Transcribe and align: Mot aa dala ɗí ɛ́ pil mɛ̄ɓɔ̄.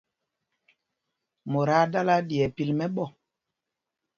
Mot 1.51 1.69
aa 1.77 1.89
dala 1.91 2.15
ɗí 2.27 2.35
ɛ́ 2.45 2.53
pil 2.55 2.69
mɛ̄ɓɔ̄. 2.77 3.07